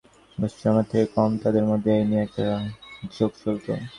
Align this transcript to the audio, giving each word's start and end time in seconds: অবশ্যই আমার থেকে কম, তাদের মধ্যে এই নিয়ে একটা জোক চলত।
অবশ্যই 0.37 0.69
আমার 0.71 0.85
থেকে 0.91 1.05
কম, 1.15 1.31
তাদের 1.43 1.63
মধ্যে 1.65 1.89
এই 1.97 2.05
নিয়ে 2.05 2.23
একটা 2.23 2.45
জোক 3.15 3.31
চলত। 3.41 3.65